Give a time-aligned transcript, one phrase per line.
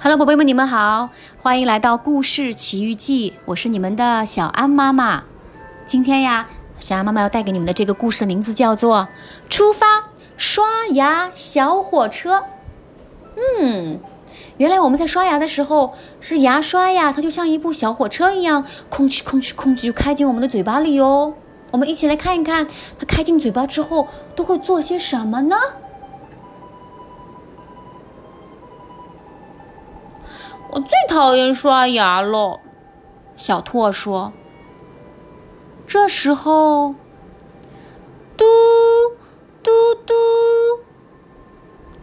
[0.00, 1.10] Hello，宝贝们，你们好，
[1.42, 5.24] 欢迎来到故事奇遇记，我是你们的小安妈妈。
[5.84, 6.46] 今天呀，
[6.78, 9.08] 小安妈妈要带给你们的这个故事的名字叫做
[9.50, 10.04] 《出发
[10.36, 12.38] 刷牙小火车》。
[13.60, 13.98] 嗯，
[14.56, 21.34] 原来我们在刷牙的时候，是牙刷呀，它就像一部小火车一样，空气空气空气就开进我们的嘴巴里哦。
[21.72, 22.68] 我们一起来看一看，
[23.00, 24.06] 它开进嘴巴之后
[24.36, 25.56] 都会做些什么呢？
[30.70, 32.60] 我最讨厌刷牙了，
[33.36, 34.32] 小拓说。
[35.86, 36.94] 这时候，
[38.36, 38.44] 嘟
[39.62, 39.70] 嘟
[40.04, 40.14] 嘟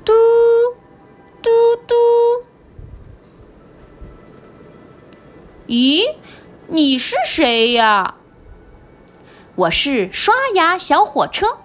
[0.03, 0.13] 嘟
[1.43, 1.49] 嘟
[1.85, 1.93] 嘟，
[5.67, 6.15] 咦，
[6.67, 8.15] 你是谁呀？
[9.55, 11.59] 我是刷牙小火车，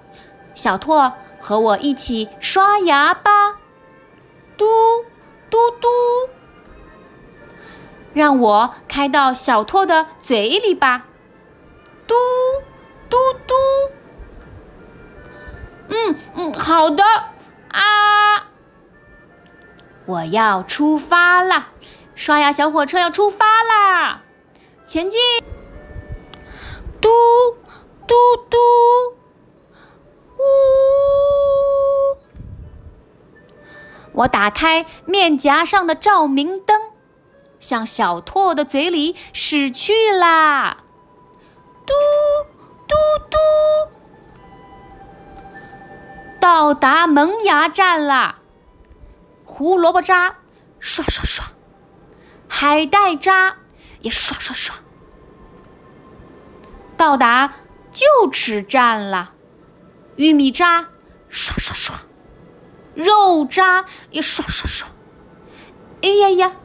[0.54, 3.52] 小拓和我一起刷牙吧，
[4.58, 4.66] 嘟
[5.48, 5.88] 嘟嘟。
[8.12, 11.06] 让我开到小兔的嘴里吧，
[12.06, 12.14] 嘟
[13.08, 13.54] 嘟嘟。
[15.88, 17.04] 嗯嗯，好的
[17.68, 18.50] 啊！
[20.06, 21.68] 我要出发啦！
[22.14, 24.22] 刷牙小火车要出发啦！
[24.84, 25.20] 前进！
[27.00, 27.08] 嘟
[28.06, 28.14] 嘟
[28.48, 28.56] 嘟！
[30.36, 30.42] 呜！
[34.12, 36.89] 我打开面颊上的照明灯。
[37.60, 40.78] 向小兔的嘴里驶去啦！
[41.86, 41.92] 嘟
[42.88, 42.94] 嘟
[43.30, 43.36] 嘟，
[46.40, 48.40] 到达萌芽站啦！
[49.44, 50.36] 胡萝卜渣
[50.78, 51.44] 刷刷刷，
[52.48, 53.56] 海带渣
[54.00, 54.74] 也刷刷刷。
[56.96, 57.54] 到达
[57.92, 59.34] 臼齿站啦！
[60.16, 60.88] 玉米渣
[61.28, 61.96] 刷刷刷，
[62.94, 64.88] 肉渣也刷刷刷。
[66.02, 66.56] 哎呀呀！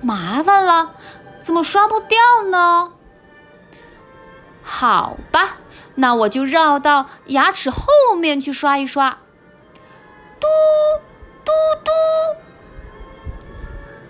[0.00, 0.94] 麻烦了，
[1.40, 2.18] 怎么刷不掉
[2.50, 2.92] 呢？
[4.62, 5.56] 好吧，
[5.94, 7.88] 那我就绕到牙齿后
[8.18, 9.18] 面去刷一刷。
[10.40, 10.46] 嘟
[11.44, 11.52] 嘟
[11.84, 11.90] 嘟，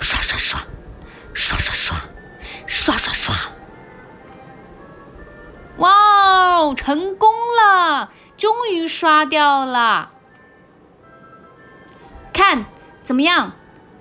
[0.00, 0.60] 刷刷刷，
[1.32, 1.96] 刷刷刷，
[2.66, 3.34] 刷刷刷。
[5.78, 5.90] 哇
[6.58, 10.10] 哦，成功了，终于刷掉了。
[12.32, 12.66] 看，
[13.02, 13.52] 怎么样？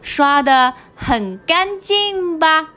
[0.07, 2.69] 刷的很干净吧？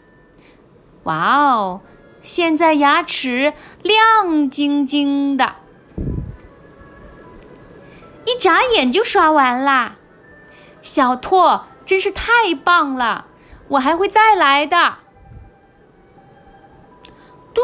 [1.04, 1.80] 哇哦，
[2.22, 3.54] 现在牙齿
[3.84, 5.54] 亮晶晶的，
[8.26, 9.94] 一眨眼就刷完啦！
[10.82, 13.26] 小拓真是太棒了，
[13.68, 14.94] 我还会再来的。
[17.54, 17.62] 嘟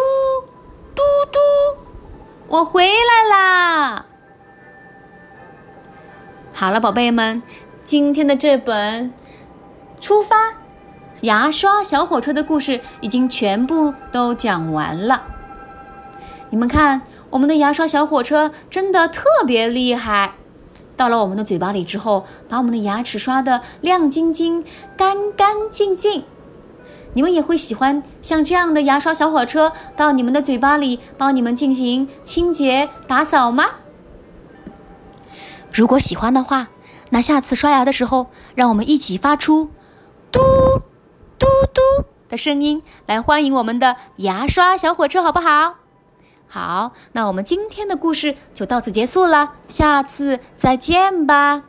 [0.95, 1.39] 嘟嘟，
[2.47, 4.07] 我回来啦！
[6.55, 7.43] 好了，宝贝们，
[7.83, 9.13] 今天的这本。
[10.01, 10.37] 出发，
[11.23, 15.23] 牙刷小火车的故事已经全部都讲完了。
[16.51, 20.35] 你们看，我们的牙刷小火车真的特别厉害，
[20.97, 24.65] 到了我们的嘴巴里之后，把我们的牙齿刷的亮晶晶、
[24.97, 26.25] 干干净净。
[27.15, 33.65] 你们也会喜欢像这样的牙刷小火车到你们的嘴巴里帮你们进行清洁打扫吗？
[35.73, 36.69] 如果喜欢的话，
[37.11, 39.71] 那下次刷牙的时候，让我们一起发出。
[40.37, 40.83] 嘟
[41.39, 41.81] 嘟嘟
[42.29, 45.77] 的声音来欢迎我们的牙刷小火车，好不好？
[46.47, 51.63] 好，那我们今天的故事就到此结束了，下次再见吧。